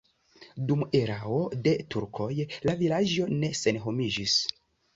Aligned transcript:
Dum 0.71 0.85
erao 0.99 1.37
de 1.67 1.75
turkoj 1.95 2.31
la 2.69 2.77
vilaĝo 2.81 3.31
ne 3.45 3.53
senhomiĝis. 3.63 4.43